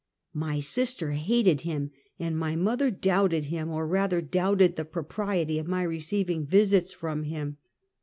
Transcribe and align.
My 0.33 0.59
sister 0.59 1.11
hated 1.11 1.61
him, 1.61 1.91
and 2.17 2.35
my 2.35 2.55
mother 2.55 2.89
doubted 2.89 3.43
him, 3.43 3.69
or 3.69 3.85
rather 3.85 4.19
doubted 4.19 4.75
the 4.75 4.83
propriety 4.83 5.59
of 5.59 5.67
my 5.67 5.83
receiving 5.83 6.43
visits 6.47 6.91
from 6.91 7.21
him. 7.25 7.57